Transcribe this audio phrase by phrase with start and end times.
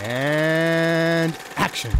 [0.00, 1.90] And action.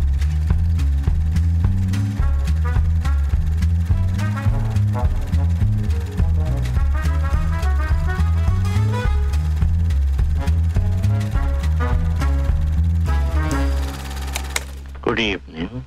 [15.03, 15.87] Good evening,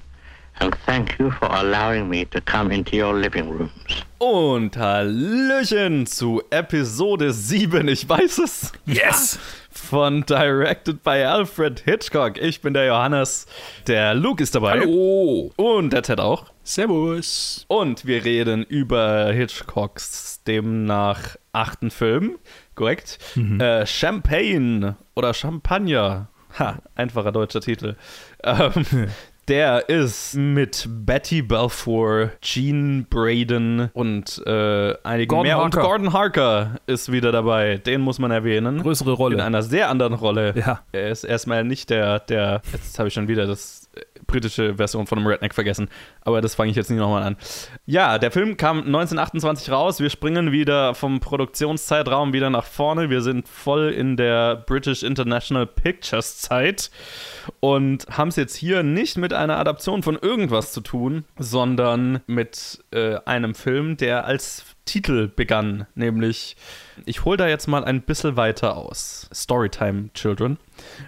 [0.59, 3.90] and thank you for allowing me to come into your living rooms.
[4.21, 8.71] Und Hallöchen zu Episode 7, ich weiß es.
[8.85, 9.39] Yes!
[9.71, 12.37] Von Directed by Alfred Hitchcock.
[12.37, 13.47] Ich bin der Johannes.
[13.87, 14.81] Der Luke ist dabei.
[14.81, 15.51] Hallo!
[15.55, 16.45] Und der Ted auch.
[16.63, 17.65] Servus!
[17.67, 22.37] Und wir reden über Hitchcocks demnach achten Film.
[22.75, 23.17] Korrekt.
[23.35, 26.29] Äh, Champagne oder Champagner.
[26.59, 27.95] Ha, einfacher deutscher Titel.
[28.43, 28.85] Ähm,
[29.51, 35.57] der ist mit Betty Balfour, Gene Braden und äh, einigen Gordon mehr.
[35.57, 35.79] Harker.
[35.79, 37.75] Und Gordon Harker ist wieder dabei.
[37.75, 38.81] Den muss man erwähnen.
[38.81, 39.35] Größere Rolle.
[39.35, 40.53] In einer sehr anderen Rolle.
[40.55, 40.79] Ja.
[40.93, 45.05] Er ist erstmal nicht der, der, jetzt habe ich schon wieder das äh, britische Version
[45.05, 45.89] von einem Redneck vergessen,
[46.21, 47.35] aber das fange ich jetzt nicht nochmal an.
[47.91, 49.99] Ja, der Film kam 1928 raus.
[49.99, 53.09] Wir springen wieder vom Produktionszeitraum wieder nach vorne.
[53.09, 56.89] Wir sind voll in der British International Pictures Zeit
[57.59, 62.81] und haben es jetzt hier nicht mit einer Adaption von irgendwas zu tun, sondern mit
[62.91, 66.55] äh, einem Film, der als Titel begann, nämlich
[67.05, 69.29] ich hole da jetzt mal ein bisschen weiter aus.
[69.33, 70.57] Storytime Children.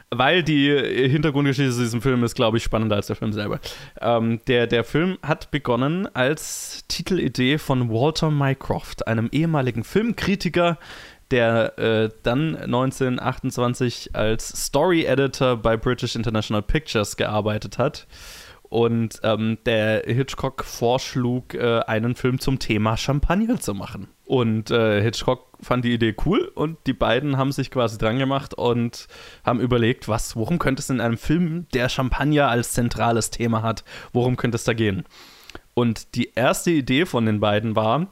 [0.10, 0.70] Weil die
[1.10, 3.60] Hintergrundgeschichte zu diesem Film ist, glaube ich, spannender als der Film selber.
[4.00, 10.78] Ähm, der, der Film hat begonnen als Titelidee von Walter Mycroft, einem ehemaligen Filmkritiker,
[11.32, 18.08] der äh, dann 1928 als Story Editor bei British International Pictures gearbeitet hat.
[18.64, 24.08] Und ähm, der Hitchcock vorschlug, äh, einen Film zum Thema Champagner zu machen.
[24.26, 28.56] Und äh, Hitchcock fand die Idee cool und die beiden haben sich quasi dran gemacht
[28.56, 29.08] und
[29.44, 33.84] haben überlegt, was, worum könnte es in einem Film, der Champagner als zentrales Thema hat,
[34.12, 35.04] worum könnte es da gehen?
[35.74, 38.08] Und die erste Idee von den beiden war,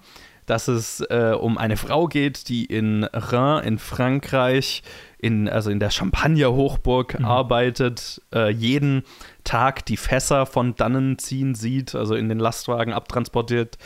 [0.45, 4.83] dass es äh, um eine Frau geht, die in Reims in Frankreich,
[5.17, 9.04] in, also in der Champagner-Hochburg arbeitet, äh, jeden
[9.44, 13.78] Tag die Fässer von dannen ziehen sieht, also in den Lastwagen abtransportiert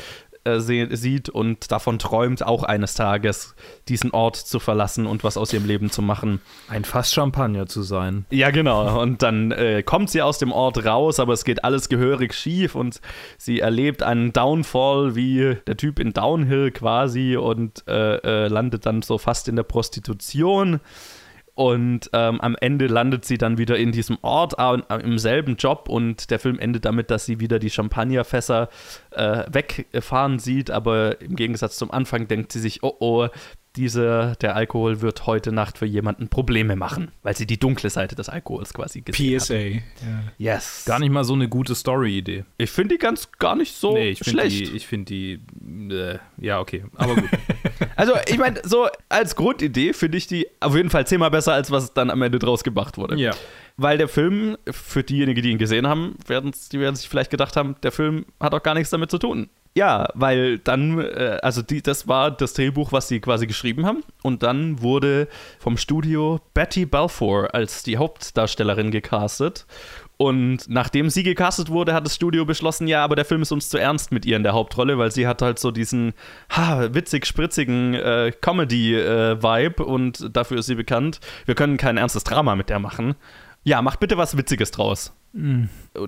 [0.45, 3.55] äh, sieht und davon träumt, auch eines Tages
[3.87, 6.41] diesen Ort zu verlassen und was aus ihrem Leben zu machen.
[6.69, 8.25] Ein Fass Champagner zu sein.
[8.29, 9.01] Ja, genau.
[9.01, 12.75] Und dann äh, kommt sie aus dem Ort raus, aber es geht alles gehörig schief
[12.75, 13.01] und
[13.37, 19.01] sie erlebt einen Downfall wie der Typ in Downhill quasi und äh, äh, landet dann
[19.01, 20.79] so fast in der Prostitution.
[21.55, 25.87] Und ähm, am Ende landet sie dann wieder in diesem Ort, äh, im selben Job.
[25.87, 28.69] Und der Film endet damit, dass sie wieder die Champagnerfässer
[29.11, 33.27] äh, wegfahren sieht, aber im Gegensatz zum Anfang denkt sie sich, oh oh,
[33.75, 38.15] diese, der Alkohol wird heute Nacht für jemanden Probleme machen, weil sie die dunkle Seite
[38.15, 39.53] des Alkohols quasi gesehen PSA.
[39.55, 40.33] hat.
[40.37, 40.83] Yes.
[40.85, 42.45] Gar nicht mal so eine gute Story-Idee.
[42.57, 44.59] Ich finde die ganz gar nicht so nee, ich finde schlecht.
[44.59, 45.39] die, ich find die
[45.91, 47.29] äh, ja, okay, aber gut.
[47.97, 51.71] Also, ich meine, so als Grundidee finde ich die auf jeden Fall zehnmal besser, als
[51.71, 53.15] was dann am Ende draus gemacht wurde.
[53.17, 53.33] ja.
[53.77, 57.57] Weil der Film, für diejenigen, die ihn gesehen haben, werden, die werden sich vielleicht gedacht
[57.57, 59.49] haben, der Film hat auch gar nichts damit zu tun.
[59.77, 64.03] Ja, weil dann, äh, also die, das war das Drehbuch, was sie quasi geschrieben haben.
[64.23, 65.27] Und dann wurde
[65.59, 69.65] vom Studio Betty Balfour als die Hauptdarstellerin gecastet.
[70.15, 73.67] Und nachdem sie gecastet wurde, hat das Studio beschlossen, ja, aber der Film ist uns
[73.67, 76.13] zu ernst mit ihr in der Hauptrolle, weil sie hat halt so diesen
[76.49, 81.19] ha, witzig spritzigen äh, Comedy-Vibe und dafür ist sie bekannt.
[81.45, 83.15] Wir können kein ernstes Drama mit der machen.
[83.65, 85.11] Ja, macht bitte was Witziges draus.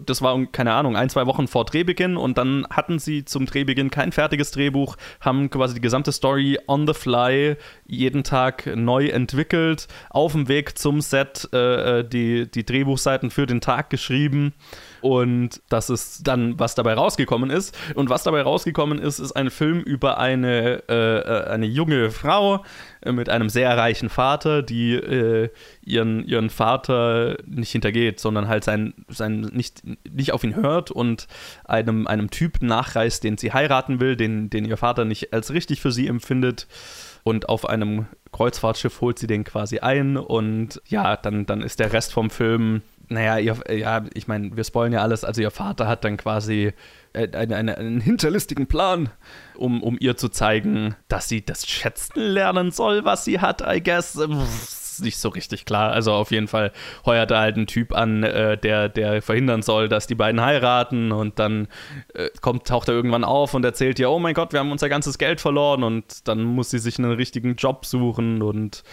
[0.06, 3.92] Das war, keine Ahnung, ein, zwei Wochen vor Drehbeginn und dann hatten sie zum Drehbeginn
[3.92, 9.88] kein fertiges Drehbuch, haben quasi die gesamte Story on the fly jeden Tag neu entwickelt,
[10.10, 14.54] auf dem Weg zum Set äh, die, die Drehbuchseiten für den Tag geschrieben
[15.02, 17.78] und das ist dann, was dabei rausgekommen ist.
[17.96, 22.64] Und was dabei rausgekommen ist, ist ein Film über eine, äh, äh, eine junge Frau
[23.02, 25.50] äh, mit einem sehr reichen Vater, die äh,
[25.82, 31.28] ihren, ihren Vater nicht hintergeht, sondern halt sein, sein nicht, nicht auf ihn hört und
[31.66, 35.82] einem, einem Typ nachreist, den sie heiraten will, den, den ihr Vater nicht als richtig
[35.82, 36.68] für sie empfindet.
[37.24, 41.92] Und auf einem Kreuzfahrtschiff holt sie den quasi ein und ja, dann, dann ist der
[41.92, 45.24] Rest vom Film naja, ihr, ja, ich meine, wir spoilen ja alles.
[45.24, 46.74] Also, ihr Vater hat dann quasi
[47.14, 49.10] äh, eine, eine, einen hinterlistigen Plan,
[49.56, 53.82] um, um ihr zu zeigen, dass sie das schätzen lernen soll, was sie hat, I
[53.82, 54.16] guess.
[54.16, 55.94] Ist nicht so richtig klar.
[55.94, 56.74] Also, auf jeden Fall
[57.06, 61.14] heuert er halt einen Typ an, äh, der, der verhindern soll, dass die beiden heiraten.
[61.14, 61.70] Und dann
[62.14, 64.90] äh, kommt, taucht er irgendwann auf und erzählt ihr: Oh mein Gott, wir haben unser
[64.90, 65.84] ganzes Geld verloren.
[65.84, 68.84] Und dann muss sie sich einen richtigen Job suchen und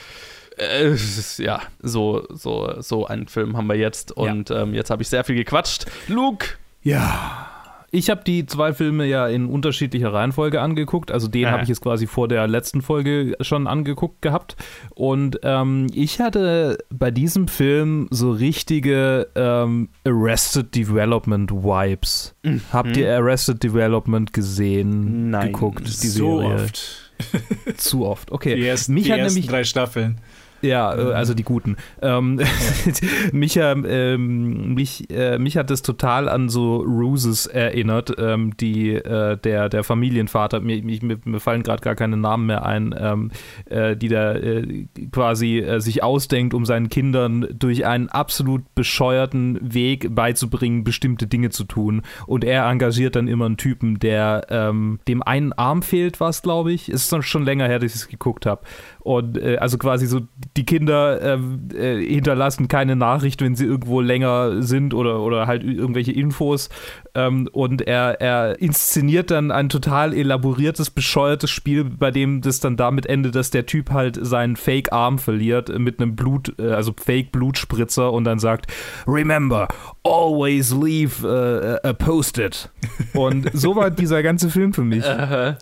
[0.58, 0.94] äh,
[1.38, 4.12] ja, so, so, so einen Film haben wir jetzt.
[4.12, 5.86] Und ähm, jetzt habe ich sehr viel gequatscht.
[6.08, 6.46] Luke,
[6.82, 7.50] Ja.
[7.96, 11.12] Ich habe die zwei Filme ja in unterschiedlicher Reihenfolge angeguckt.
[11.12, 11.52] Also den Ah.
[11.52, 14.56] habe ich jetzt quasi vor der letzten Folge schon angeguckt gehabt.
[14.96, 22.34] Und ähm, ich hatte bei diesem Film so richtige ähm, Arrested Development Vibes.
[22.72, 25.26] Habt ihr Arrested Development gesehen?
[25.26, 25.30] Mhm.
[25.30, 25.52] Nein.
[25.52, 26.54] Geguckt, die so Serie?
[26.64, 27.12] oft.
[27.76, 28.32] Zu oft.
[28.32, 28.56] Okay.
[28.56, 30.18] Die ersten, Mich die hat ersten nämlich drei Staffeln.
[30.64, 31.76] Ja, äh, also die guten.
[32.02, 32.40] Ähm,
[33.32, 38.94] mich, ähm, ähm, mich, äh, mich hat das total an so Ruses erinnert, ähm, die
[38.94, 43.30] äh, der, der Familienvater, mir, mir, mir fallen gerade gar keine Namen mehr ein, ähm,
[43.66, 49.58] äh, die da äh, quasi äh, sich ausdenkt, um seinen Kindern durch einen absolut bescheuerten
[49.62, 52.02] Weg beizubringen, bestimmte Dinge zu tun.
[52.26, 56.72] Und er engagiert dann immer einen Typen, der ähm, dem einen Arm fehlt, was glaube
[56.72, 56.88] ich.
[56.88, 58.62] Es ist schon länger her, dass ich es geguckt habe.
[59.04, 60.22] Und äh, also quasi so,
[60.56, 65.62] die Kinder ähm, äh, hinterlassen keine Nachricht, wenn sie irgendwo länger sind oder, oder halt
[65.62, 66.70] irgendwelche Infos.
[67.14, 72.78] Ähm, und er, er inszeniert dann ein total elaboriertes, bescheuertes Spiel, bei dem das dann
[72.78, 78.10] damit endet, dass der Typ halt seinen Fake-Arm verliert mit einem Blut, äh, also Fake-Blutspritzer
[78.10, 78.72] und dann sagt,
[79.06, 79.68] Remember,
[80.02, 82.70] always leave äh, a post-it.
[83.14, 85.04] Und so war dieser ganze Film für mich.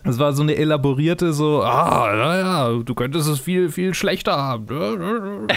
[0.03, 5.47] Es war so eine elaborierte, so, ah, naja, du könntest es viel, viel schlechter haben.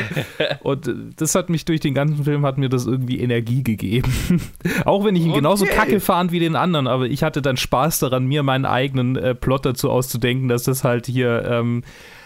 [0.62, 4.11] Und das hat mich durch den ganzen Film, hat mir das irgendwie Energie gegeben.
[4.84, 5.75] Auch wenn ich ihn genauso Okay.
[5.75, 9.34] kacke fand wie den anderen, aber ich hatte dann Spaß daran, mir meinen eigenen äh,
[9.34, 11.82] Plot dazu auszudenken, dass das halt hier, ähm,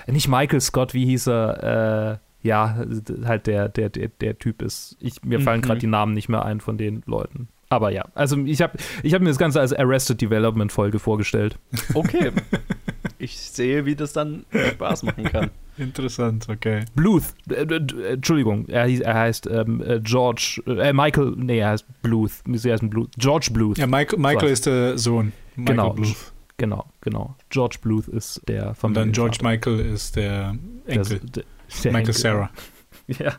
[0.07, 2.85] nicht Michael Scott, wie hieß er, äh, ja,
[3.25, 4.97] halt der, der, der, der Typ ist.
[5.01, 5.65] Ich, mir fallen Mhm.
[5.65, 7.49] gerade die Namen nicht mehr ein von den Leuten.
[7.69, 11.57] Aber ja, also ich habe ich hab mir das Ganze als Arrested Development Folge vorgestellt.
[11.95, 12.33] okay.
[13.21, 15.51] ich sehe, wie das dann Spaß machen kann.
[15.79, 16.85] Interessant, okay.
[16.95, 21.71] Bluth, äh, äh, Entschuldigung, er, hieß, er heißt ähm, äh, George, äh, Michael, nee, er
[21.71, 23.79] heißt Bluth, sie heißen Bluth, George Bluth.
[23.79, 24.53] Ja, Michael, Michael So.
[24.53, 25.33] ist der Sohn.
[25.57, 25.91] Michael Genau.
[25.95, 26.33] Bluth.
[26.59, 27.37] Genau, genau.
[27.49, 29.39] George Bluth ist der Und dann George.
[29.43, 30.55] Michael ist der
[30.87, 31.21] Enkel.
[31.21, 31.45] der-
[31.85, 32.15] der Michael Enkel.
[32.15, 32.51] Sarah.
[33.07, 33.33] Ja.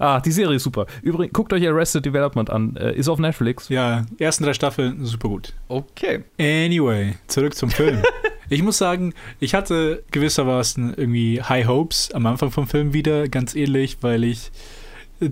[0.00, 0.86] Ah, die Serie ist super.
[1.02, 2.74] Übrigens, guckt euch Arrested Development an.
[2.76, 3.68] Ist auf Netflix.
[3.68, 5.52] Ja, ersten drei Staffeln super gut.
[5.68, 6.24] Okay.
[6.40, 8.02] Anyway, zurück zum Film.
[8.48, 13.54] ich muss sagen, ich hatte gewissermaßen irgendwie High Hopes am Anfang vom Film wieder, ganz
[13.54, 14.50] ähnlich, weil ich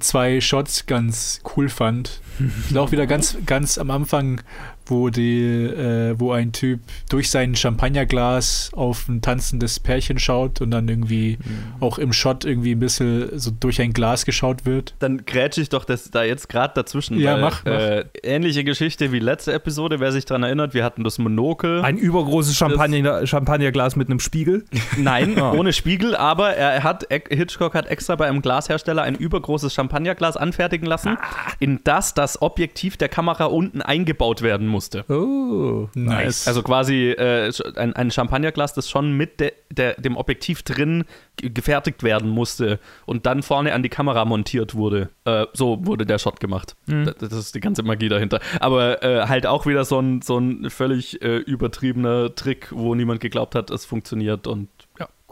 [0.01, 2.21] zwei Shots ganz cool fand.
[2.71, 4.41] Und auch wieder ganz, ganz am Anfang,
[4.87, 10.71] wo, die, äh, wo ein Typ durch sein Champagnerglas auf ein tanzendes Pärchen schaut und
[10.71, 11.39] dann irgendwie
[11.81, 14.95] auch im Shot irgendwie ein bisschen so durch ein Glas geschaut wird.
[14.99, 17.19] Dann grätsche ich doch das da jetzt gerade dazwischen.
[17.19, 17.73] Ja, weil, mach, mach.
[17.73, 21.83] Äh, ähnliche Geschichte wie letzte Episode, wer sich daran erinnert, wir hatten das Monokel.
[21.83, 24.65] Ein übergroßes Champagner, Champagnerglas mit einem Spiegel.
[24.97, 25.53] Nein, Ah.
[25.53, 30.87] ohne Spiegel, aber er hat, Hitchcock hat extra bei einem Glashersteller ein übergroßes Champagnerglas anfertigen
[30.87, 31.17] lassen,
[31.59, 35.05] in das das Objektiv der Kamera unten eingebaut werden musste.
[35.09, 36.49] Oh, Nice.
[36.49, 41.05] Also quasi äh, ein, ein Champagnerglas, das schon mit de, der, dem Objektiv drin
[41.37, 45.11] ge- gefertigt werden musste und dann vorne an die Kamera montiert wurde.
[45.25, 46.75] Äh, so wurde der Shot gemacht.
[46.87, 48.41] Das, das ist die ganze Magie dahinter.
[48.59, 53.21] Aber äh, halt auch wieder so ein, so ein völlig äh, übertriebener Trick, wo niemand
[53.21, 54.69] geglaubt hat, es funktioniert und.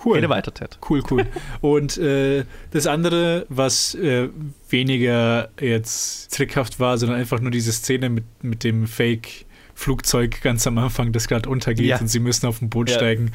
[0.04, 0.16] Cool.
[0.16, 0.78] Rede weiter, Ted.
[0.88, 1.26] Cool, cool.
[1.60, 4.28] Und äh, das andere, was äh,
[4.68, 10.78] weniger jetzt trickhaft war, sondern einfach nur diese Szene mit, mit dem Fake-Flugzeug ganz am
[10.78, 11.98] Anfang, das gerade untergeht Ja.
[12.00, 12.96] und sie müssen auf ein Boot Ja.
[12.96, 13.30] steigen.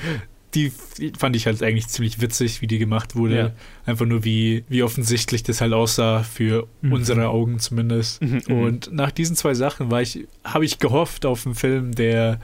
[0.54, 3.36] Die, die fand ich halt eigentlich ziemlich witzig, wie die gemacht wurde.
[3.38, 3.52] Ja.
[3.86, 6.94] Einfach nur, wie, wie offensichtlich das halt aussah, für Mhm.
[6.94, 8.22] unsere Augen zumindest.
[8.22, 12.40] Mhm, Und nach diesen zwei Sachen war ich, habe ich gehofft auf einen Film, der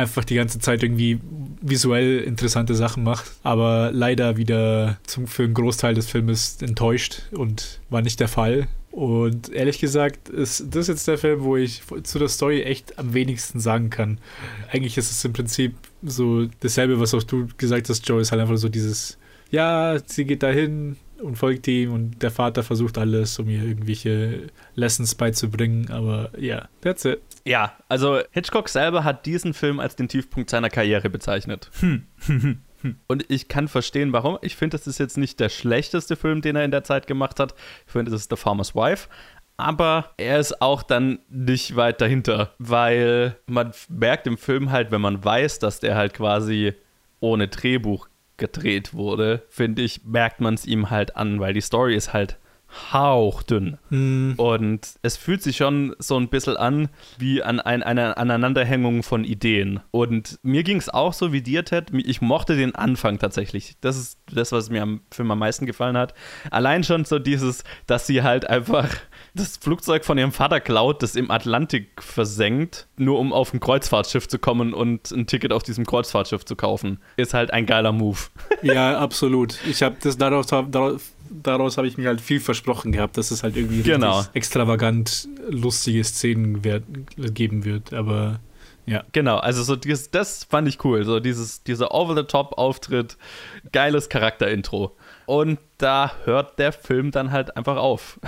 [0.00, 1.20] einfach die ganze Zeit irgendwie
[1.60, 7.80] visuell interessante Sachen macht, aber leider wieder zum, für einen Großteil des Filmes enttäuscht und
[7.90, 8.66] war nicht der Fall.
[8.90, 13.14] Und ehrlich gesagt, ist das jetzt der Film, wo ich zu der Story echt am
[13.14, 14.18] wenigsten sagen kann.
[14.72, 18.42] Eigentlich ist es im Prinzip so dasselbe, was auch du gesagt hast, Joe, ist halt
[18.42, 19.16] einfach so dieses,
[19.50, 24.48] ja, sie geht dahin und folgt ihm und der Vater versucht alles, um ihr irgendwelche
[24.74, 27.20] Lessons beizubringen, aber ja, that's it.
[27.44, 31.70] Ja, also Hitchcock selber hat diesen Film als den Tiefpunkt seiner Karriere bezeichnet.
[33.06, 34.38] Und ich kann verstehen, warum.
[34.42, 37.40] Ich finde, das ist jetzt nicht der schlechteste Film, den er in der Zeit gemacht
[37.40, 37.54] hat.
[37.86, 39.08] Ich finde, das ist The Farmer's Wife.
[39.56, 45.02] Aber er ist auch dann nicht weit dahinter, weil man merkt im Film halt, wenn
[45.02, 46.72] man weiß, dass der halt quasi
[47.20, 48.08] ohne Drehbuch
[48.40, 52.38] gedreht wurde, finde ich, merkt man es ihm halt an, weil die Story ist halt
[52.92, 53.78] hauchdünn.
[53.88, 59.02] Hm, Und es fühlt sich schon so ein bisschen an wie an ein, eine Aneinanderhängung
[59.02, 59.80] von Ideen.
[59.90, 61.88] Und mir ging es auch so wie dir, Ted.
[61.92, 63.76] Ich mochte den Anfang tatsächlich.
[63.80, 66.14] Das ist das, was mir am Film am meisten gefallen hat.
[66.50, 68.88] Allein schon so dieses, dass sie halt einfach
[69.34, 74.28] das Flugzeug von ihrem Vater klaut, das im Atlantik versenkt, nur um auf ein Kreuzfahrtschiff
[74.28, 76.98] zu kommen und ein Ticket auf diesem Kreuzfahrtschiff zu kaufen.
[77.16, 78.18] Ist halt ein geiler Move.
[78.62, 79.58] ja, absolut.
[79.68, 83.42] Ich habe das daraus, daraus, daraus habe ich mir halt viel versprochen gehabt, dass es
[83.42, 84.24] halt irgendwie Genau.
[84.34, 86.82] extravagant lustige Szenen wer-
[87.16, 87.92] geben wird.
[87.92, 88.40] Aber
[88.86, 89.04] ja.
[89.12, 91.04] Genau, also so dieses, das fand ich cool.
[91.04, 93.16] So dieses, dieser Over-the-Top-Auftritt,
[93.72, 94.96] geiles Charakterintro.
[95.30, 98.18] Und da hört der Film dann halt einfach auf.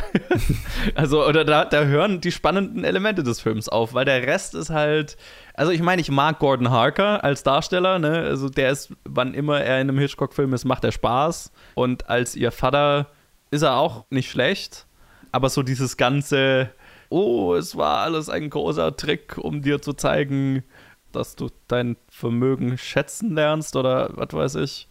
[0.95, 4.71] also, oder da, da hören die spannenden Elemente des Films auf, weil der Rest ist
[4.71, 5.17] halt.
[5.55, 8.19] Also, ich meine, ich mag Gordon Harker als Darsteller, ne?
[8.21, 11.51] Also, der ist, wann immer er in einem Hitchcock-Film ist, macht er Spaß.
[11.75, 13.09] Und als ihr Vater
[13.51, 14.87] ist er auch nicht schlecht.
[15.33, 16.71] Aber so dieses ganze,
[17.09, 20.63] oh, es war alles ein großer Trick, um dir zu zeigen,
[21.11, 24.87] dass du dein Vermögen schätzen lernst oder was weiß ich.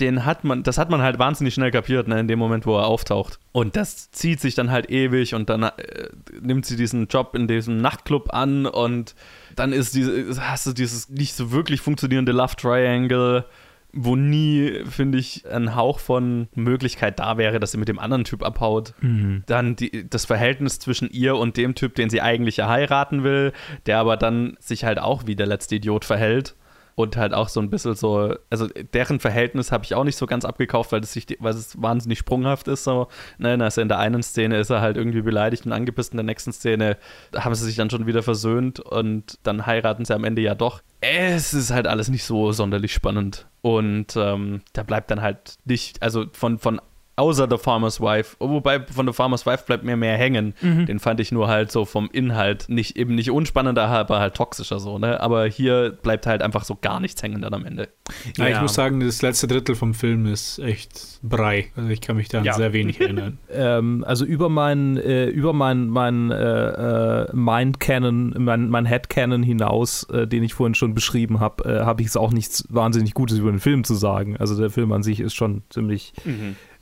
[0.00, 2.76] Den hat man, das hat man halt wahnsinnig schnell kapiert, ne, in dem Moment, wo
[2.76, 3.38] er auftaucht.
[3.52, 6.08] Und das zieht sich dann halt ewig und dann äh,
[6.40, 9.14] nimmt sie diesen Job in diesem Nachtclub an und
[9.56, 13.44] dann ist diese, hast du dieses nicht so wirklich funktionierende Love Triangle,
[13.92, 18.24] wo nie, finde ich, ein Hauch von Möglichkeit da wäre, dass sie mit dem anderen
[18.24, 18.94] Typ abhaut.
[19.46, 23.52] Dann die, das Verhältnis zwischen ihr und dem Typ, den sie eigentlich ja heiraten will,
[23.86, 26.54] der aber dann sich halt auch wie der letzte Idiot verhält.
[26.94, 30.26] Und halt auch so ein bisschen so, also deren Verhältnis habe ich auch nicht so
[30.26, 32.84] ganz abgekauft, weil es, sich, weil es wahnsinnig sprunghaft ist.
[32.84, 33.08] So.
[33.38, 36.24] Ne, also in der einen Szene ist er halt irgendwie beleidigt und angepisst, in der
[36.24, 36.96] nächsten Szene
[37.34, 40.82] haben sie sich dann schon wieder versöhnt und dann heiraten sie am Ende ja doch.
[41.00, 43.46] Es ist halt alles nicht so sonderlich spannend.
[43.62, 46.80] Und ähm, da bleibt dann halt nicht, also von, von
[47.20, 50.54] außer The Farmer's Wife, wobei von The Farmer's Wife bleibt mir mehr hängen.
[50.62, 54.80] Den fand ich nur halt so vom Inhalt nicht eben nicht unspannender, aber halt toxischer
[54.80, 55.20] so, ne?
[55.20, 57.88] Aber hier bleibt halt einfach so gar nichts hängen dann am Ende.
[58.36, 58.62] Ja, ich Ja.
[58.62, 61.66] muss sagen, das letzte Drittel vom Film ist echt Brei.
[61.76, 62.54] Also ich kann mich da an Ja.
[62.54, 63.38] sehr wenig erinnern.
[63.52, 66.36] ähm, also über mein, äh, über mein, mein äh,
[67.24, 71.64] äh, Mind Canon, mein, mein Head Canon hinaus, äh, den ich vorhin schon beschrieben habe,
[71.64, 74.36] äh, habe ich es auch nichts wahnsinnig Gutes über den Film zu sagen.
[74.38, 76.12] Also der Film an sich ist schon ziemlich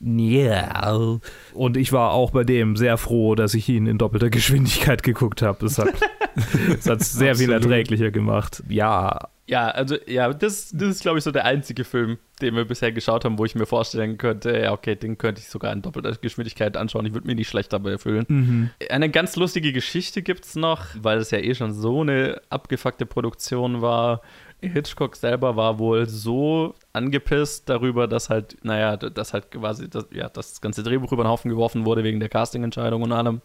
[0.00, 1.18] ja.
[1.54, 5.42] Und ich war auch bei dem sehr froh, dass ich ihn in doppelter Geschwindigkeit geguckt
[5.42, 5.58] habe.
[5.60, 5.94] Das hat
[6.86, 7.64] hat sehr viel Absolut.
[7.64, 8.62] erträglicher gemacht.
[8.68, 12.66] Ja, Ja, also ja, das, das ist, glaube ich, so der einzige Film, den wir
[12.66, 15.80] bisher geschaut haben, wo ich mir vorstellen könnte, ja, okay, den könnte ich sogar in
[15.80, 17.06] doppelter Geschwindigkeit anschauen.
[17.06, 18.70] Ich würde mich nicht schlecht dabei fühlen.
[18.90, 23.06] Eine ganz lustige Geschichte gibt es noch, weil es ja eh schon so eine abgefuckte
[23.06, 24.20] Produktion war.
[24.60, 30.28] Hitchcock selber war wohl so angepisst darüber, dass halt, naja, dass halt quasi, das, ja,
[30.28, 33.40] das ganze Drehbuch über den Haufen geworfen wurde wegen der Castingentscheidung und allem,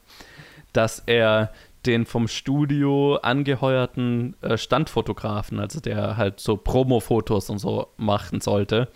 [0.71, 1.51] dass er
[1.85, 8.87] den vom Studio angeheuerten äh, Standfotografen, also der halt so Promo-Fotos und so machen sollte,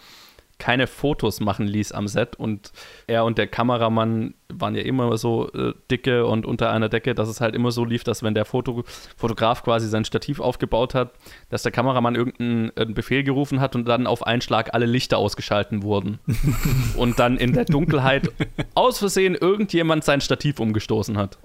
[0.59, 2.35] keine Fotos machen ließ am Set.
[2.35, 2.71] Und
[3.05, 7.29] er und der Kameramann waren ja immer so äh, dicke und unter einer Decke, dass
[7.29, 8.83] es halt immer so lief, dass wenn der Foto
[9.15, 11.11] Fotograf quasi sein Stativ aufgebaut hat,
[11.49, 15.83] dass der Kameramann irgendeinen Befehl gerufen hat und dann auf einen Schlag alle Lichter ausgeschalten
[15.83, 16.19] wurden.
[16.97, 18.31] Und dann in der Dunkelheit
[18.73, 21.37] aus Versehen irgendjemand sein Stativ umgestoßen hat.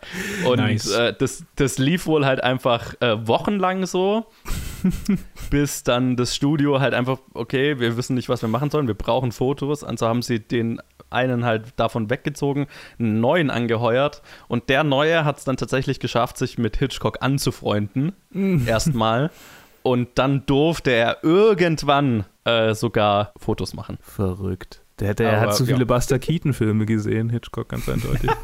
[0.46, 0.90] Und Nice.
[0.92, 4.26] äh, das, das lief wohl halt einfach äh, wochenlang so,
[5.50, 8.94] bis dann das Studio halt einfach, okay, wir wissen nicht, was wir machen sollen, wir
[8.94, 9.84] brauchen Fotos.
[9.84, 10.80] Also haben sie den
[11.10, 12.66] einen halt davon weggezogen,
[12.98, 18.12] einen neuen angeheuert und der neue hat es dann tatsächlich geschafft, sich mit Hitchcock anzufreunden.
[18.66, 19.30] Erstmal.
[19.82, 23.98] Und dann durfte er irgendwann äh, sogar Fotos machen.
[24.00, 24.81] verrückt.
[25.02, 25.74] Der, der Aber, hat so ja.
[25.74, 28.30] viele Buster Keaton-Filme gesehen, Hitchcock ganz eindeutig.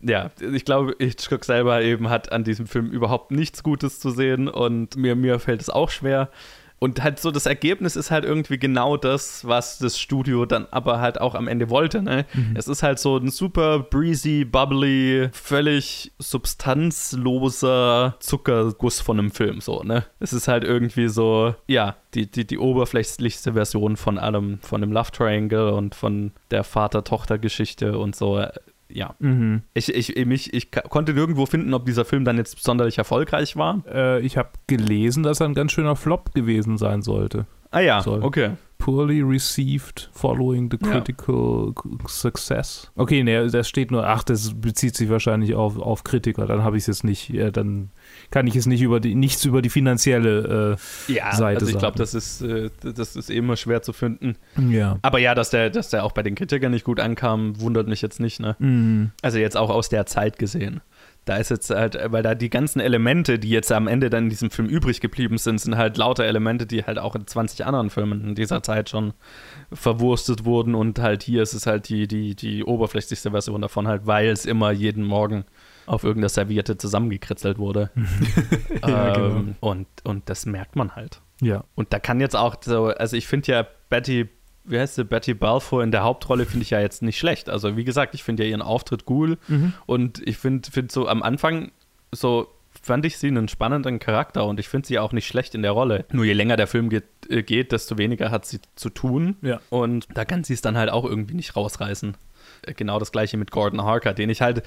[0.00, 4.48] Ja, ich glaube, Hitchcock selber eben hat an diesem Film überhaupt nichts Gutes zu sehen
[4.48, 6.30] und mir, mir fällt es auch schwer.
[6.78, 11.00] Und halt so das Ergebnis ist halt irgendwie genau das, was das Studio dann aber
[11.00, 12.02] halt auch am Ende wollte.
[12.02, 12.24] Ne?
[12.54, 19.60] Es ist halt so ein super breezy, bubbly, völlig substanzloser Zuckerguss von einem Film.
[19.60, 20.04] So, ne?
[20.20, 24.92] Es ist halt irgendwie so, ja, die, die, die oberflächlichste Version von allem, von dem
[24.92, 28.44] Love Triangle und von der Vater-Tochter-Geschichte und so.
[28.90, 29.62] Ja, mhm.
[29.74, 33.82] ich, ich, mich, ich konnte nirgendwo finden, ob dieser Film dann jetzt sonderlich erfolgreich war.
[33.86, 37.46] äh, ich habe gelesen, dass er ein ganz schöner Flop gewesen sein sollte.
[37.70, 38.22] Ah ja, Soll.
[38.22, 38.50] okay.
[38.78, 40.92] poorly received following the Ja.
[40.92, 41.74] critical
[42.06, 42.90] success.
[42.96, 46.76] Okay, ne, das steht nur, ach, das bezieht sich wahrscheinlich auf, auf Kritiker, dann habe
[46.76, 47.90] ich es jetzt nicht, äh, dann
[48.30, 50.76] kann ich es nicht über die, nichts über die finanzielle
[51.08, 54.36] Ja, Seite also ich glaube, das ist, äh, das ist immer schwer zu finden.
[54.56, 54.98] äh, ja.
[55.02, 58.00] Aber ja, dass der, dass der auch bei den Kritikern nicht gut ankam, wundert mich
[58.00, 58.56] jetzt nicht, ne?
[58.60, 59.10] Mhm.
[59.22, 60.80] Also jetzt auch aus der Zeit gesehen.
[61.28, 64.30] Da ist jetzt halt, weil da die ganzen Elemente, die jetzt am Ende dann in
[64.30, 67.90] diesem Film übrig geblieben sind, sind halt lauter Elemente, die halt auch in 20 anderen
[67.90, 69.12] Filmen in dieser Zeit schon
[69.70, 74.06] verwurstet wurden und halt hier ist es halt die, die, die oberflächlichste Version davon halt,
[74.06, 75.44] weil es immer jeden Morgen
[75.84, 77.90] auf irgendeiner Serviette zusammengekritzelt wurde.
[78.86, 79.26] Ja, genau.
[79.26, 81.20] ähm, und, und das merkt man halt.
[81.42, 81.64] Ja.
[81.74, 84.28] Und da kann jetzt auch so, also ich finde ja Betty,
[84.70, 87.48] wie heißt sie, Betty Balfour in der Hauptrolle finde ich ja jetzt nicht schlecht.
[87.48, 89.38] Also wie gesagt, ich finde ja ihren Auftritt cool
[89.86, 91.70] und ich finde find so am Anfang
[92.12, 92.48] so
[92.80, 95.72] fand ich sie einen spannenden Charakter und ich finde sie auch nicht schlecht in der
[95.72, 96.04] Rolle.
[96.12, 99.60] Nur je länger der Film geht, äh, geht, desto weniger hat sie zu tun Ja.
[99.68, 102.16] und da kann sie es dann halt auch irgendwie nicht rausreißen.
[102.62, 104.62] Äh, Genau das gleiche mit Gordon Harker, den ich halt,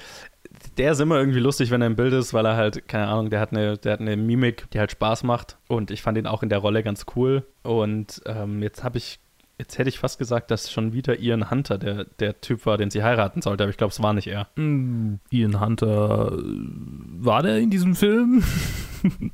[0.76, 3.30] der ist immer irgendwie lustig, wenn er im Bild ist, weil er halt, keine Ahnung,
[3.30, 6.26] der hat eine, der hat eine Mimik, die halt Spaß macht und ich fand ihn
[6.26, 9.20] auch in der Rolle ganz cool und ähm, jetzt habe ich,
[9.58, 12.90] jetzt hätte ich fast gesagt, dass schon wieder Ian Hunter der, der Typ war, den
[12.90, 14.48] sie heiraten sollte, aber ich glaube, es war nicht er.
[14.56, 16.42] Mm, Ian Hunter, äh,
[17.18, 18.42] war der in diesem Film?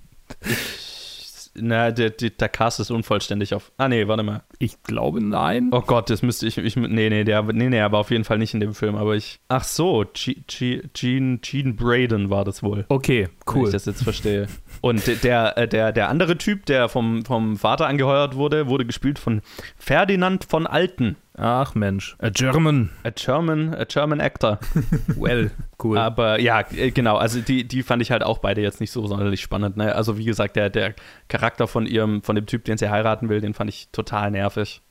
[1.61, 3.73] Na, der, der, der Cast ist unvollständig auf.
[3.79, 4.43] Ah, nee, warte mal.
[4.61, 5.71] Ich glaube, nein.
[5.73, 6.57] Oh Gott, das müsste ich.
[6.59, 8.95] ich nee, nee, der, nee, nee, er war auf jeden Fall nicht in dem Film,
[8.95, 9.41] aber ich.
[9.49, 12.85] Ach so, Ge- Ge- Gene, Gene Braden war das wohl.
[12.89, 13.67] Okay, Wenn cool.
[13.67, 14.47] ich das jetzt verstehe.
[14.81, 19.19] Und der, äh, der, der andere Typ, der vom, vom Vater angeheuert wurde, wurde gespielt
[19.19, 19.43] von
[19.77, 21.17] Ferdinand von Alten.
[21.37, 22.17] Ach Mensch.
[22.19, 22.91] A German.
[23.05, 24.59] A German, a German Actor.
[25.17, 25.51] Well,
[25.83, 25.97] cool.
[25.97, 29.07] Aber ja, äh, genau, also die, die fand ich halt auch beide jetzt nicht so
[29.07, 29.77] sonderlich spannend.
[29.77, 29.95] Ne?
[29.95, 30.95] Also wie gesagt, der, der
[31.29, 34.83] Charakter von ihrem, von dem Typ, den sie heiraten will, den fand ich total nervig.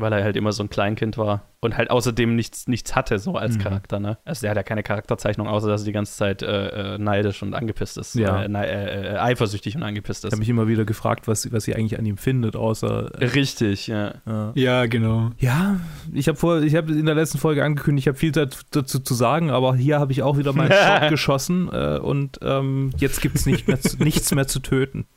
[0.00, 3.34] Weil er halt immer so ein Kleinkind war und halt außerdem nichts, nichts hatte, so
[3.34, 3.60] als Mhm.
[3.60, 4.16] Charakter, ne?
[4.24, 7.42] Also der hat ja keine Charakterzeichnung, außer dass er die ganze Zeit äh, äh, neidisch
[7.42, 8.14] und angepisst ist.
[8.14, 8.42] Ja.
[8.44, 10.32] Äh, nei- äh, äh, eifersüchtig und angepisst ich ist.
[10.32, 13.10] habe mich immer wieder gefragt, was, was sie eigentlich an ihm findet, außer.
[13.20, 14.14] Äh, Richtig, ja.
[14.26, 15.30] äh, Ja, genau.
[15.38, 15.80] ja,
[16.14, 18.98] ich habe vor, ich habe in der letzten Folge angekündigt, ich habe viel dazu, dazu
[19.00, 23.20] zu sagen, aber hier habe ich auch wieder meinen Shot geschossen äh, und ähm, jetzt
[23.20, 25.06] gibt es nicht mehr zu, nichts mehr zu töten.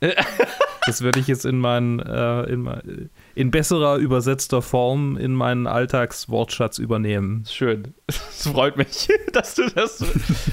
[0.86, 5.66] Das werde ich jetzt in meinen, äh, in, mein, in besserer übersetzter Form in meinen
[5.66, 7.44] Alltagswortschatz übernehmen.
[7.50, 7.94] Schön.
[8.36, 10.04] Es freut mich, dass du das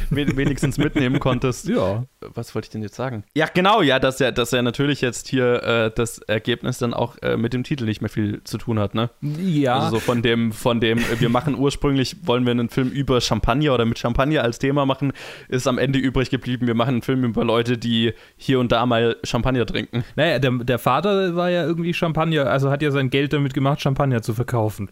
[0.09, 1.67] wen- wenigstens mitnehmen konntest.
[1.67, 2.05] Ja.
[2.21, 3.25] was wollte ich denn jetzt sagen?
[3.35, 7.17] Ja, genau, ja, dass er, dass er natürlich jetzt hier äh, das Ergebnis dann auch
[7.21, 9.09] äh, mit dem Titel nicht mehr viel zu tun hat, ne?
[9.21, 9.79] Ja.
[9.79, 13.19] Also so von dem, von dem, äh, wir machen ursprünglich, wollen wir einen Film über
[13.19, 15.11] Champagner oder mit Champagner als Thema machen,
[15.49, 18.85] ist am Ende übrig geblieben, wir machen einen Film über Leute, die hier und da
[18.85, 20.05] mal Champagner trinken.
[20.15, 23.81] Naja, der, der Vater war ja irgendwie Champagner, also hat ja sein Geld damit gemacht,
[23.81, 24.89] Champagner zu verkaufen.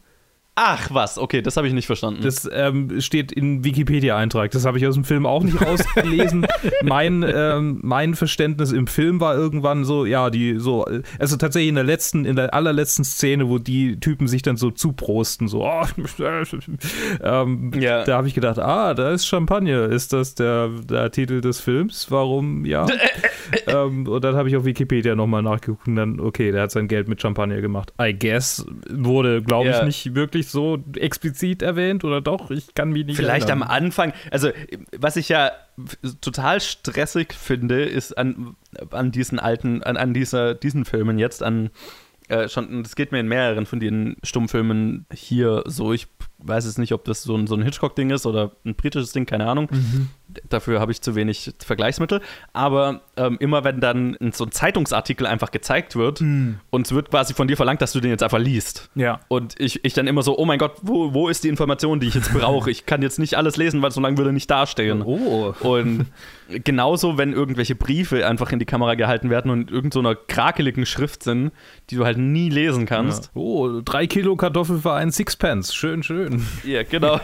[0.61, 2.21] Ach was, okay, das habe ich nicht verstanden.
[2.21, 4.51] Das ähm, steht in Wikipedia-Eintrag.
[4.51, 6.45] Das habe ich aus dem Film auch nicht rausgelesen.
[6.83, 10.85] mein, ähm, mein Verständnis im Film war irgendwann so, ja, die so,
[11.17, 14.69] also tatsächlich in der letzten, in der allerletzten Szene, wo die Typen sich dann so
[14.69, 15.85] zuprosten, so, oh,
[17.23, 18.03] ähm, Ja.
[18.03, 19.85] da habe ich gedacht, ah, da ist Champagner.
[19.85, 22.07] Ist das der, der Titel des Films?
[22.11, 22.85] Warum, ja.
[23.67, 26.89] ähm, und dann habe ich auf Wikipedia nochmal nachgeguckt und dann, okay, der hat sein
[26.89, 27.93] Geld mit Champagner gemacht.
[28.01, 32.51] I guess wurde, glaube ich, nicht wirklich so explizit erwähnt oder doch?
[32.51, 33.83] Ich kann mich nicht Vielleicht am erinnern.
[33.85, 34.49] Anfang, also
[34.97, 35.51] was ich ja
[36.21, 38.55] total stressig finde, ist an,
[38.91, 41.69] an diesen alten, an, an dieser, diesen Filmen jetzt, an
[42.29, 46.07] äh, schon, das geht mir in mehreren von den Stummfilmen hier so, ich
[46.37, 49.25] weiß jetzt nicht, ob das so ein, so ein Hitchcock-Ding ist oder ein britisches Ding,
[49.25, 49.67] keine Ahnung.
[50.49, 52.21] Dafür habe ich zu wenig Vergleichsmittel.
[52.53, 57.33] Aber ähm, immer wenn dann so ein Zeitungsartikel einfach gezeigt wird und es wird quasi
[57.33, 58.89] von dir verlangt, dass du den jetzt einfach liest.
[58.95, 59.19] Ja.
[59.27, 62.07] Und ich, ich dann immer so, oh mein Gott, wo, wo ist die Information, die
[62.07, 62.71] ich jetzt brauche?
[62.71, 65.01] Ich kann jetzt nicht alles lesen, weil so lange würde nicht dastehen.
[65.01, 65.53] Oh.
[65.61, 66.07] Und
[66.63, 70.85] genauso, wenn irgendwelche Briefe einfach in die Kamera gehalten werden und irgend so einer krakeligen
[70.85, 71.51] Schrift sind,
[71.89, 73.31] die du halt nie lesen kannst.
[73.33, 75.73] Oh, drei Kilo Kartoffel für einen Sixpence.
[75.73, 76.45] Schön, schön.
[76.63, 77.19] Ja, genau.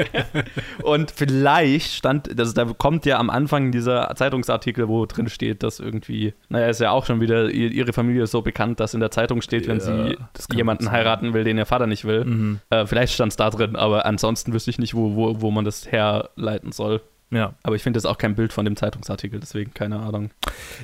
[0.82, 5.78] und vielleicht stand, also da kommt ja am Anfang dieser Zeitungsartikel, wo drin steht, dass
[5.80, 9.00] irgendwie, naja, ist ja auch schon wieder, ihr- ihre Familie ist so bekannt, dass in
[9.00, 10.16] der Zeitung steht, wenn Ja, sie
[10.54, 10.92] jemanden sein.
[10.92, 12.24] heiraten will, den ihr Vater nicht will.
[12.24, 12.60] Mhm.
[12.70, 15.64] Äh, vielleicht stand es da drin, aber ansonsten wüsste ich nicht, wo, wo, wo man
[15.64, 17.00] das herleiten soll.
[17.32, 17.54] Ja.
[17.62, 20.30] Aber ich finde das auch kein Bild von dem Zeitungsartikel, deswegen keine Ahnung.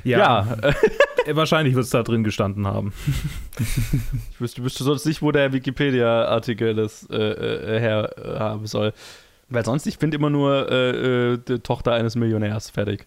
[0.04, 0.46] Ja.
[0.62, 0.72] Äh,
[1.34, 2.92] Wahrscheinlich wird es da drin gestanden haben.
[4.30, 8.92] ich wüsste, wüsste sonst nicht, wo der Wikipedia-Artikel das äh, äh, her äh, haben soll.
[9.48, 10.90] Weil sonst, ich finde immer nur äh,
[11.34, 13.06] äh, die Tochter eines Millionärs fertig.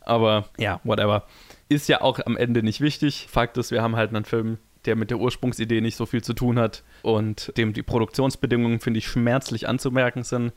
[0.00, 1.26] Aber ja, whatever.
[1.68, 3.26] Ist ja auch am Ende nicht wichtig.
[3.30, 6.34] Fakt ist, wir haben halt einen Film, der mit der Ursprungsidee nicht so viel zu
[6.34, 10.52] tun hat und dem die Produktionsbedingungen, finde ich, schmerzlich anzumerken sind.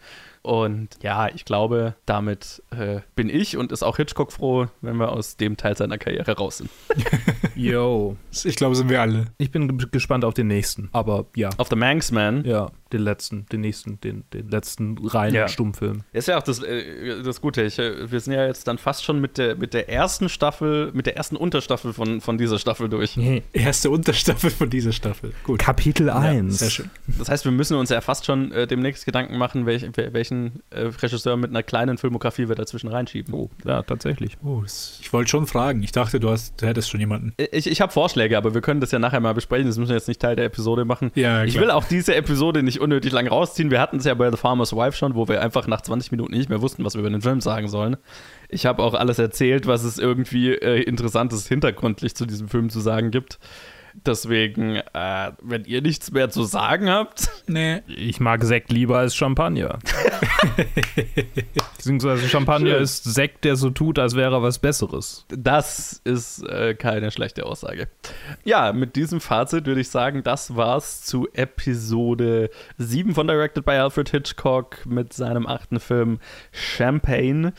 [0.45, 5.11] Und ja, ich glaube, damit äh, bin ich und ist auch Hitchcock froh, wenn wir
[5.11, 6.69] aus dem Teil seiner Karriere raus sind.
[7.55, 8.15] Yo.
[8.43, 9.25] Ich glaube, sind wir alle.
[9.37, 10.89] Ich bin gespannt auf den nächsten.
[10.91, 11.49] Aber ja.
[11.57, 12.43] Auf The Manx Man.
[12.45, 15.47] Ja, den letzten, den nächsten, den, den letzten reinen Ja.
[15.47, 16.03] Stummfilm.
[16.13, 17.63] Ist ja auch das, äh, das Gute.
[17.63, 20.91] Ich, äh, wir sind ja jetzt dann fast schon mit der, mit der ersten Staffel,
[20.93, 23.17] mit der ersten Unterstaffel von, von dieser Staffel durch.
[23.53, 25.33] Erste Unterstaffel von dieser Staffel.
[25.43, 25.59] Gut.
[25.59, 26.59] Kapitel 1.
[26.59, 26.89] Sehr schön.
[27.17, 30.61] Das heißt, wir müssen uns ja fast schon äh, demnächst Gedanken machen, welch, wel- welchen
[30.69, 33.33] äh, Regisseur mit einer kleinen Filmografie wir dazwischen reinschieben.
[33.33, 34.37] Oh, ja, tatsächlich.
[34.43, 35.83] Oh, ich wollte schon fragen.
[35.83, 37.33] Ich dachte, du, hast, du hättest schon jemanden.
[37.51, 39.67] Ich, ich habe Vorschläge, aber wir können das ja nachher mal besprechen.
[39.67, 41.11] Das müssen wir jetzt nicht Teil der Episode machen.
[41.15, 43.71] Ja, Ich will auch diese Episode nicht unnötig lang rausziehen.
[43.71, 46.33] Wir hatten es ja bei The Farmer's Wife schon, wo wir einfach nach 20 Minuten
[46.33, 47.97] nicht mehr wussten, was wir über den Film sagen sollen.
[48.49, 52.79] Ich habe auch alles erzählt, was es irgendwie äh, interessantes hintergrundlich zu diesem Film zu
[52.79, 53.39] sagen gibt.
[54.05, 57.81] Deswegen, äh, wenn ihr nichts mehr zu sagen habt, Nee.
[57.87, 59.79] Ich mag Sekt lieber als Champagner.
[61.77, 62.83] Beziehungsweise Champagner Schön.
[62.83, 65.25] ist Sekt, der so tut, als wäre er was Besseres.
[65.29, 67.87] das ist äh, keine schlechte Aussage.
[68.43, 73.73] Ja, mit diesem Fazit würde ich sagen, das war's zu Episode 7 von Directed by
[73.73, 76.19] Alfred Hitchcock mit seinem achten Film
[76.51, 77.53] Champagne.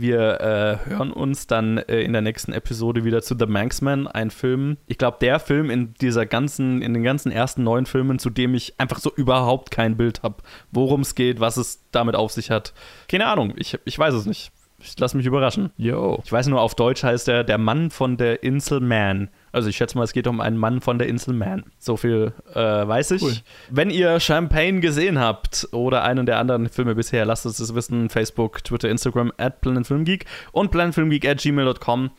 [0.00, 4.30] Wir äh, hören uns dann äh, in der nächsten Episode wieder zu The Manxman, ein
[4.30, 4.78] Film.
[4.86, 8.54] Ich glaube, der Film in dieser ganzen, in den ganzen ersten neun Filmen, zu dem
[8.54, 10.36] ich einfach so überhaupt kein Bild habe,
[10.70, 12.72] worum es geht, was es damit auf sich hat.
[13.08, 14.52] Keine Ahnung, ich, ich weiß es nicht.
[14.82, 15.70] Ich lasse mich überraschen.
[15.76, 16.20] Yo.
[16.24, 19.28] Ich weiß nur, auf Deutsch heißt er der Mann von der Insel Man.
[19.52, 21.64] Also ich schätze mal, es geht um einen Mann von der Insel Man.
[21.78, 23.22] So viel äh, weiß ich.
[23.22, 23.34] Cool.
[23.70, 28.08] Wenn ihr Champagne gesehen habt oder einen der anderen Filme bisher, lasst uns das wissen.
[28.10, 32.10] Facebook, Twitter, Instagram, at planetfilmgeek und planetfilmgeek at gmail.com.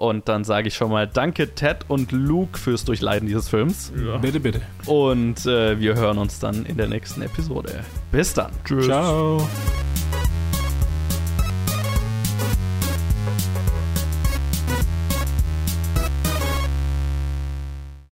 [0.00, 3.92] Und dann sage ich schon mal Danke Ted und Luke fürs Durchleiden dieses Films.
[4.22, 4.62] Bitte, bitte.
[4.86, 7.84] Und äh, wir hören uns dann in der nächsten Episode.
[8.10, 8.50] Bis dann.
[8.64, 8.86] Tschüss.
[8.86, 9.46] Ciao.